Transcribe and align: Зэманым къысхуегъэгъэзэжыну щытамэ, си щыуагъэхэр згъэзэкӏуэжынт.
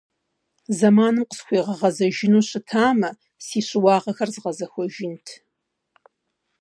Зэманым 0.77 1.25
къысхуегъэгъэзэжыну 1.29 2.45
щытамэ, 2.49 3.09
си 3.45 3.59
щыуагъэхэр 3.67 4.29
згъэзэкӏуэжынт. 4.33 5.25